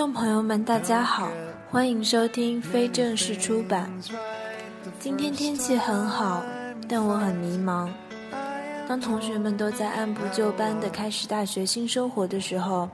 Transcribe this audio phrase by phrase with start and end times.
[0.00, 1.30] 听众朋友们，大家好，
[1.68, 3.92] 欢迎收听非正式出版。
[4.98, 6.42] 今天天气很好，
[6.88, 7.86] 但我很迷茫。
[8.88, 12.88] 当同学们都在按部就班地开始大学新生活的时候，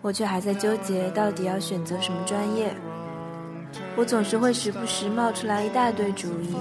[0.00, 2.74] 我却还在纠结到底要选择什么专业。
[3.94, 6.56] 我总是会时不时冒出来一大堆主意。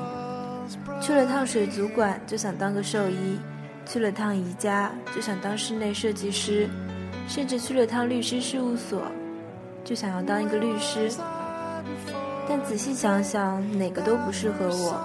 [0.99, 3.39] 去了趟水族馆，就想当个兽医；
[3.85, 6.67] 去了趟宜家，就想当室内设计师；
[7.25, 9.01] 甚至去了趟律师事务所，
[9.87, 11.09] 就想要当一个律师。
[12.49, 14.99] 但仔细想想，哪个都不适合我。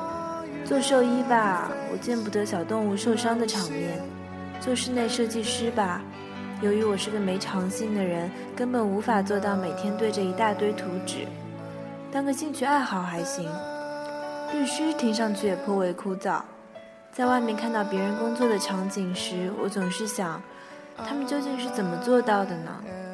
[0.65, 3.91] 做兽医吧，我见不得小动物受伤的场面；
[4.61, 6.03] 做室内设计师吧，
[6.61, 11.27] 由于我是个没长性的人，根本无法做到每天对着一大堆图纸。
[12.11, 13.49] 当个兴趣爱好还行。
[14.53, 16.41] 律师听上去也颇为枯燥，
[17.13, 20.43] 在外面看到别人工作的场景时，我总是想，
[20.97, 22.71] 他们究竟是怎么做到的呢？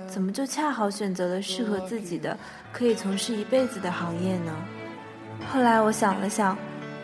[0.08, 2.36] 怎么就恰好选择了适合自己的、
[2.72, 4.52] 可以从事一辈子的行业呢？
[5.52, 6.56] 后来我想了想，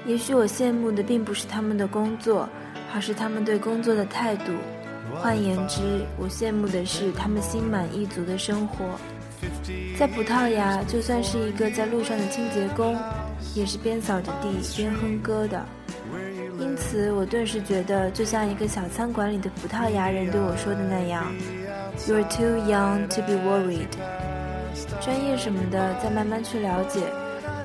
[0.06, 2.48] 也许我羡慕的并不是他们的工作，
[2.94, 4.52] 而是他们对工作的态度。
[5.16, 8.84] 换言之，我羡慕的是他们心满意足的生活。
[9.98, 12.97] 在葡萄牙，就算是一个在路上的清洁工。
[13.55, 15.64] 也是边扫着地边哼歌的，
[16.58, 21.32] 因此我顿时觉得，就像一个小餐馆里的葡萄牙人对我说的那样
[22.06, 23.89] ：“You're too young to be worried。”
[25.00, 27.00] 专业什么的再慢慢去了解，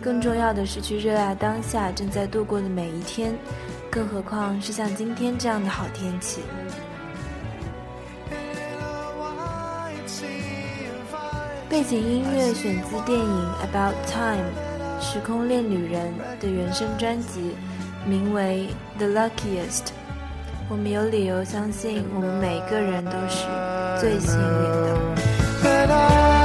[0.02, 3.33] 更重要的是去热爱当下正在度过的每一天，
[3.89, 6.41] 更何况是像今天这样的好天气。
[11.69, 14.44] 背景音乐选自电影《About Time》。
[15.02, 17.55] 时空恋旅人的原声专辑，
[18.05, 18.67] 名为
[18.97, 19.85] 《The Luckiest》。
[20.67, 23.47] 我们有理由相信，我们每个人都是
[23.99, 26.38] 最幸运的。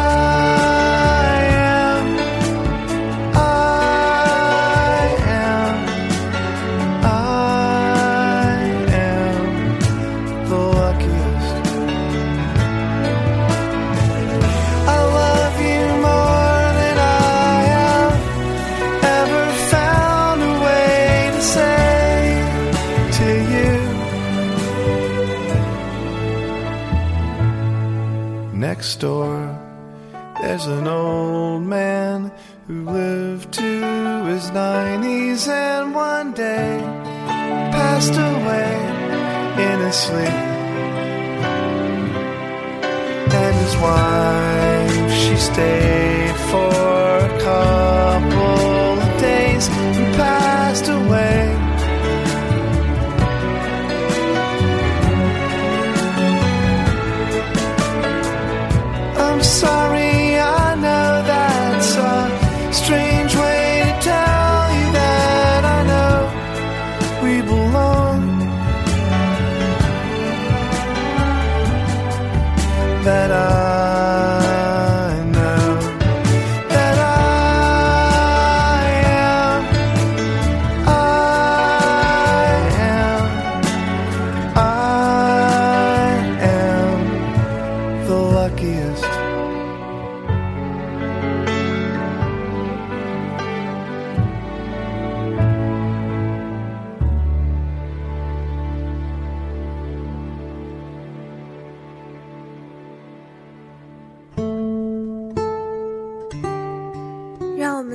[28.69, 29.37] Next door.
[30.41, 32.33] There's an old man
[32.67, 36.79] who lived to his nineties and one day
[37.79, 38.73] passed away
[39.67, 40.41] in his sleep.
[43.43, 46.94] And his wife, she stayed for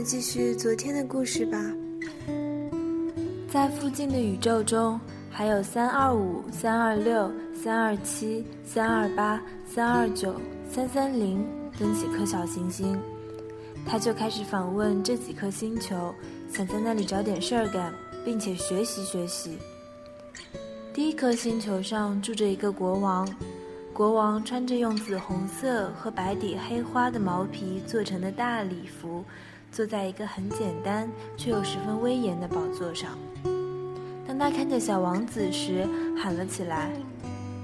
[0.09, 1.63] 继续昨天的故事吧。
[3.47, 4.99] 在附近的宇宙中，
[5.29, 10.33] 还有三二五、三二六、三二七、三二八、三二九、
[10.67, 11.45] 三三零
[11.77, 12.99] 等几颗小行星。
[13.85, 16.11] 他就开始访问这几颗星球，
[16.51, 17.93] 想在那里找点事儿干，
[18.25, 19.59] 并且学习学习。
[20.91, 23.31] 第一颗星球上住着一个国王，
[23.93, 29.23] 国王穿着用紫红色和白底黑花的毛皮做成的大礼服。
[29.71, 33.11] 坐在一个很简单却又十分威严的宝座上。
[34.27, 35.87] 当他看见小王子时，
[36.17, 36.91] 喊了起来：“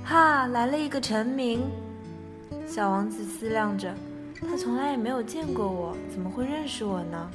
[0.03, 1.61] 哈，来了一个臣民！”
[2.67, 3.93] 小王子思量着，
[4.41, 7.29] 他从来也没有见过我，怎么会认识我呢？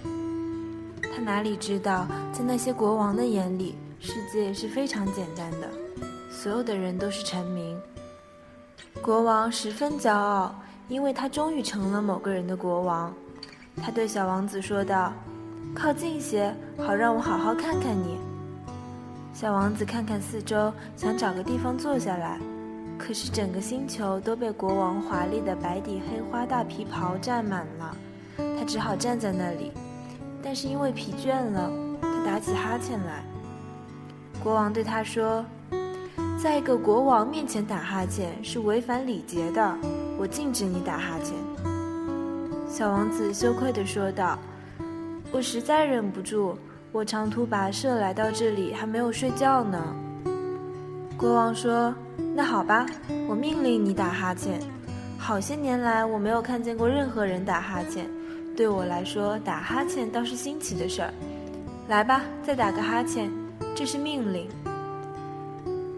[1.15, 5.69] 他哪里知道，在那些国王的眼里，世界是非常简单的，
[6.31, 7.77] 所有的人都是臣民。
[9.01, 10.55] 国王十分骄傲，
[10.89, 13.15] 因为他终于成了某个人的国王。
[13.83, 15.13] 他对小王子说道
[15.75, 18.19] ：“靠近些，好让我好好看看你。”
[19.33, 22.39] 小王子看看四周，想找个地方坐下来。
[22.99, 27.97] 可是整个星球都被国王华丽的白底黑花大皮袍占满了，
[28.37, 29.73] 他只好站在那里。
[30.43, 31.71] 但是因为疲倦了，
[32.03, 33.23] 他打起哈欠来。
[34.43, 35.45] 国王对他说
[36.43, 39.79] ：“在一个国王面前打哈欠是违反礼节的，
[40.19, 41.35] 我禁止你打哈欠。”
[42.71, 44.39] 小王子羞愧地说道
[45.33, 46.57] ：“我实在忍不住，
[46.93, 49.85] 我长途跋涉来到这里，还没有睡觉呢。”
[51.19, 51.93] 国王说
[52.33, 52.87] ：“那好吧，
[53.29, 54.61] 我命令你打哈欠。
[55.19, 58.09] 好些年来，我没有看见过任何人打哈欠。
[58.57, 61.13] 对我来说，打哈欠倒是新奇的事儿。
[61.89, 63.29] 来吧，再打个哈欠，
[63.75, 64.49] 这是命令。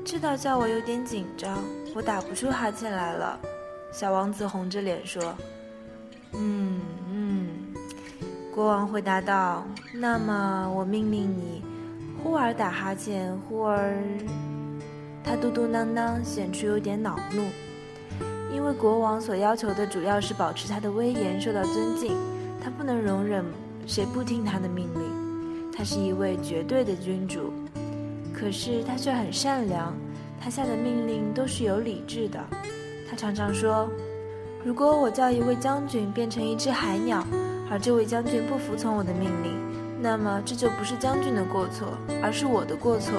[0.06, 1.58] 这倒叫我有点紧张，
[1.94, 3.38] 我打不出哈欠来了。”
[3.92, 5.36] 小王子红着脸说
[6.32, 6.80] ：“嗯
[7.10, 7.48] 嗯。”
[8.54, 11.62] 国王回答道：“那么，我命令你，
[12.22, 13.96] 忽而打哈欠，忽而……”
[15.24, 17.44] 他嘟嘟囔囔，显出有点恼怒，
[18.54, 22.16] 因为国王所要求的主要是保持他的威严受到尊敬，
[22.62, 23.44] 他不能容忍
[23.86, 25.72] 谁不听他的命令。
[25.72, 27.52] 他是一位绝对的君主，
[28.34, 29.94] 可是他却很善良，
[30.38, 32.38] 他下的命令都是有理智的。
[33.08, 33.88] 他常常说
[34.64, 37.26] ：“如果我叫一位将军变成一只海鸟，
[37.68, 39.58] 而这位将军不服从我的命令，
[40.00, 41.88] 那么这就不是将军的过错，
[42.22, 43.12] 而是我的过错。”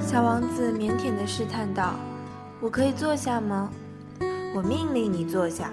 [0.00, 1.94] 小王子腼腆地试探道
[2.60, 3.70] ：“我可以坐下吗
[4.54, 5.70] ？”“我命令你坐下。”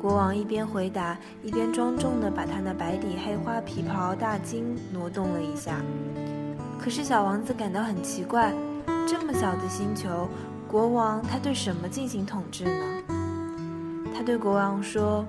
[0.00, 5.80] 国王一边回答，一边庄重地把他那白底黑花皮袍大襟挪动了一下。
[6.78, 8.52] 可是小王子感到很奇怪：
[9.06, 10.28] 这么小的星球，
[10.68, 13.15] 国王他对什么进行统治呢？
[14.16, 15.22] 他对国王说：“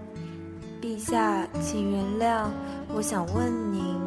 [0.81, 2.47] 陛下，请原谅，
[2.95, 3.99] 我想问您。”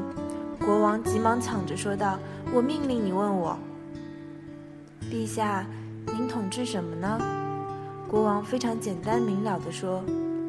[0.58, 2.18] 国王急忙抢着说道
[2.54, 3.58] ：“我命令你问我。”
[5.12, 5.66] 陛下，
[6.06, 7.20] 您统治什么呢？
[8.08, 10.02] 国王非常简单明了地说：“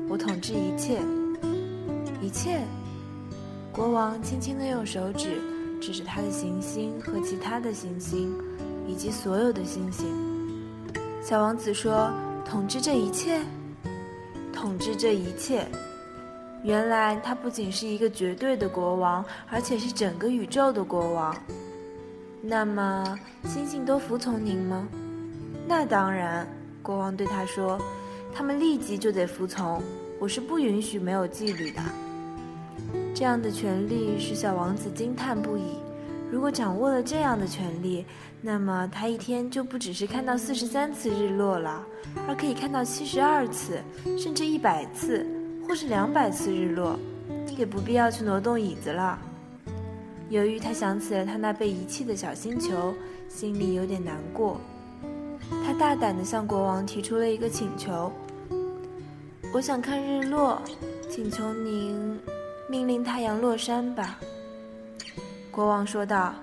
[0.08, 1.02] 我统治一切，
[2.22, 2.62] 一切。”
[3.70, 5.42] 国王轻轻地用手指
[5.82, 8.34] 指着他的行星和其他的行星，
[8.88, 10.08] 以及所有的星星。
[11.22, 12.10] 小王子说
[12.50, 13.42] ：“统治这一切，
[14.62, 15.68] 统治这一切。”
[16.64, 21.36] 原来他不仅是一个绝对的国王，而且是整个宇宙的国王。
[22.40, 24.88] 那么，星星都服从您吗？
[25.68, 26.48] 那当然，
[26.84, 27.80] 国王对他说
[28.32, 29.82] ：“他们立即就得服从。
[30.20, 31.82] 我是不允许没有纪律的。”
[33.16, 35.78] 这样的权利使小王子惊叹不已。
[36.32, 38.06] 如果掌握了这样的权利，
[38.42, 41.86] 那么他一天就不只是看到四十三次日落了，
[42.26, 43.82] 而可以看到七十二次，
[44.18, 45.28] 甚至一百次，
[45.68, 46.98] 或是两百次日落，
[47.58, 49.20] 也不必要去挪动椅子了。
[50.30, 52.94] 由于他想起了他那被遗弃的小星球，
[53.28, 54.62] 心里有点难过。
[55.66, 58.10] 他大胆地向国王提出了一个请求
[59.54, 60.62] ：“我想看日落，
[61.10, 62.18] 请求您
[62.70, 64.18] 命令太阳落山吧。”
[65.52, 66.34] 国王说道：“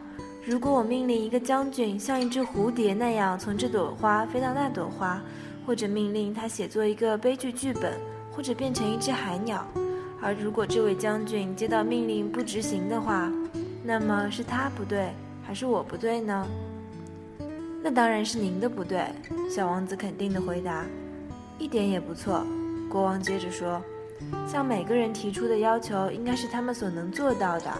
[0.44, 5.20] 如果我命令一个将军像一只蝴蝶那样从这朵花飞到那朵花，
[5.66, 7.94] 或者命令他写作一个悲剧剧本，
[8.30, 9.66] 或者变成一只海鸟，
[10.20, 13.32] 而如果这位将军接到命令不执行的话，
[13.82, 15.10] 那么是他不对，
[15.42, 16.46] 还是我不对呢？
[17.82, 19.06] 那当然是您的不对。
[19.50, 20.84] 小王子肯定地回答
[21.58, 22.44] ：“一点也不错。”
[22.90, 23.80] 国王接着说
[24.46, 27.72] ：“向每个人提出的要求应该是他们所能做到的。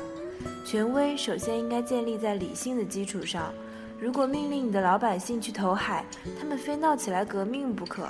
[0.65, 3.53] 权威首先应该建立在理性的基础上。
[4.01, 6.05] 如果命令你的老百姓去投海，
[6.39, 8.07] 他们非闹起来革命不可。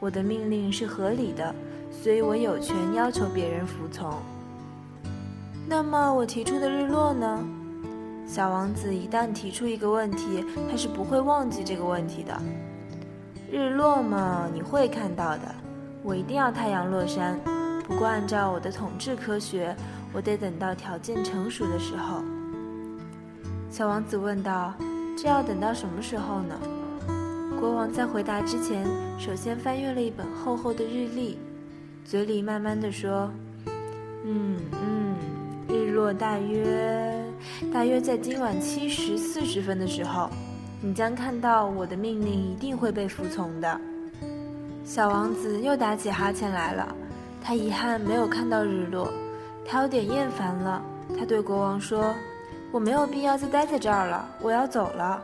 [0.00, 1.54] 我的命令是合理的，
[1.90, 4.12] 所以我有权要求别人服从。”
[5.68, 7.46] 那么我提出的日落呢？
[8.26, 12.40] 小王子一旦提出一个问题，他是不会忘记这个问题的。
[13.50, 15.54] 日落嘛，你会看到的。
[16.02, 17.38] 我一定要太阳落山，
[17.88, 19.74] 不过按照我的统治科学，
[20.12, 22.22] 我得等到条件成熟的时候。
[23.70, 24.74] 小王子问道
[25.16, 26.54] ：“这要等到什么时候呢？”
[27.58, 28.86] 国王在回答之前，
[29.18, 31.38] 首先翻阅了一本厚厚的日历，
[32.04, 33.30] 嘴里慢慢的说
[34.24, 35.14] ：“嗯嗯。”
[35.68, 37.22] 日落大约
[37.70, 40.30] 大约在今晚七时四十分的时候，
[40.80, 43.80] 你将看到我的命令一定会被服从的。
[44.82, 46.96] 小王子又打起哈欠来了，
[47.42, 49.10] 他遗憾没有看到日落，
[49.66, 50.82] 他有点厌烦了。
[51.18, 52.14] 他对国王说
[52.70, 55.22] ：“我没有必要再待在这儿了，我要走了。”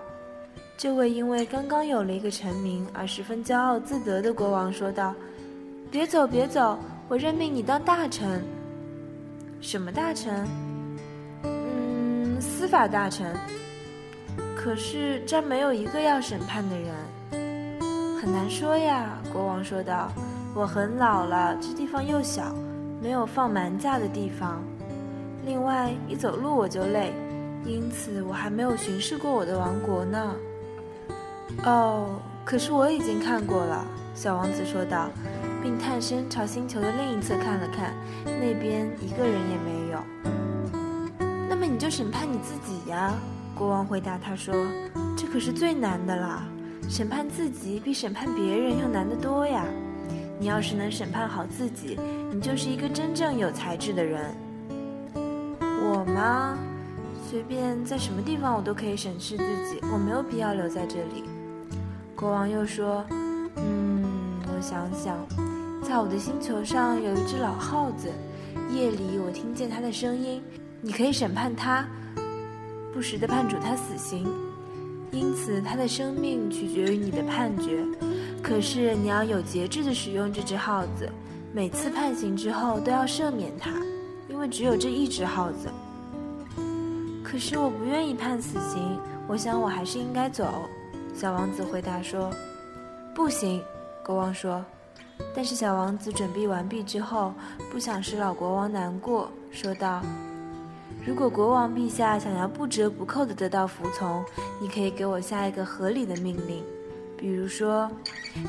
[0.76, 5.14] 这位因为刚刚有了一个臣民而十分骄傲自得的国王说道
[5.90, 6.78] ：“别走，别走，
[7.08, 8.42] 我任命你当大臣。”
[9.60, 10.46] 什么大臣？
[11.42, 13.36] 嗯，司法大臣。
[14.56, 16.94] 可是这儿没有一个要审判的人。
[18.20, 20.10] 很难说呀，国王说道。
[20.56, 22.54] 我很老了，这地方又小，
[23.02, 24.62] 没有放蛮架的地方。
[25.44, 27.12] 另外，一走路我就累，
[27.64, 30.36] 因此我还没有巡视过我的王国呢。
[31.64, 33.84] 哦，可是我已经看过了，
[34.14, 35.10] 小王子说道，
[35.60, 37.92] 并探身朝星球的另一侧看了看，
[38.24, 39.98] 那边一个人也没有。
[41.48, 43.12] 那么你就审判你自己呀，
[43.56, 44.54] 国王回答他说
[45.18, 46.44] ：“这可是最难的啦，
[46.88, 49.66] 审判自己比审判别人要难得多呀。”
[50.38, 51.98] 你要是能审判好自己，
[52.32, 54.34] 你就是一个真正有才智的人。
[55.14, 56.58] 我吗？
[57.28, 61.24] 随便在什么地方我都可以审视自己，我没有必要留在这里。
[62.14, 63.04] 国王又说
[63.56, 64.04] ：“嗯，
[64.46, 65.16] 我想想，
[65.82, 68.08] 在我的星球上有一只老耗子，
[68.70, 70.42] 夜里我听见它的声音。
[70.80, 71.86] 你可以审判它，
[72.92, 74.28] 不时地判处它死刑，
[75.10, 77.84] 因此它的生命取决于你的判决。”
[78.44, 81.10] 可是你要有节制地使用这只耗子，
[81.50, 83.70] 每次判刑之后都要赦免它，
[84.28, 85.68] 因为只有这一只耗子。
[87.24, 90.46] 可是我不愿意判死刑，我想我还是应该走。
[91.14, 92.30] 小王子回答说
[93.16, 93.62] ：“不行。”
[94.04, 94.62] 国王说。
[95.34, 97.32] 但是小王子准备完毕之后，
[97.72, 100.02] 不想使老国王难过，说道
[101.06, 104.22] ：“如果国王陛下想要不折不扣地得到服从，
[104.60, 106.62] 你可以给我下一个合理的命令。”
[107.24, 107.90] 比如说，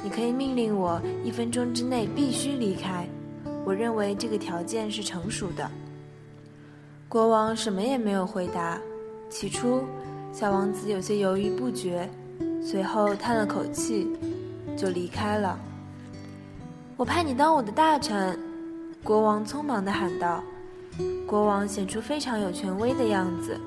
[0.03, 3.07] 你可以命令我一分钟之内必须离开。
[3.63, 5.71] 我认为这个条件是成熟的。
[7.07, 8.77] 国王什么也没有回答。
[9.29, 9.85] 起初，
[10.33, 12.09] 小王子有些犹豫不决，
[12.61, 14.09] 随后叹了口气，
[14.75, 15.57] 就离开了。
[16.97, 18.37] 我派你当我的大臣，
[19.05, 20.43] 国王匆忙地喊道。
[21.25, 23.57] 国王显出非常有权威的样子。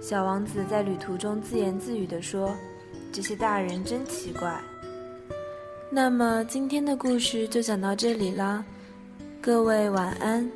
[0.00, 2.50] 小王子在旅途中自言自语地说。
[3.12, 4.60] 这些大人真奇怪。
[5.90, 8.64] 那么今天的故事就讲到这里啦，
[9.40, 10.48] 各位晚安。